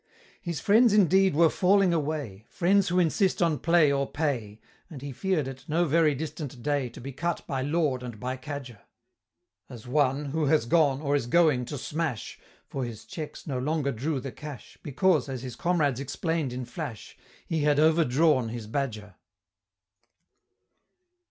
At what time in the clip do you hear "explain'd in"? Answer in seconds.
15.99-16.65